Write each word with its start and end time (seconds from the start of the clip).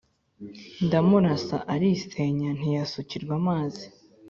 ndamurasa 0.85 1.57
alisenya 1.73 2.49
ntiyasukirwa 2.59 3.33
amazi, 3.41 3.85